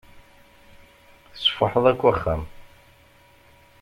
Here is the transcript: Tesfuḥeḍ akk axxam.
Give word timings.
Tesfuḥeḍ 1.31 1.85
akk 1.91 2.01
axxam. 2.11 2.41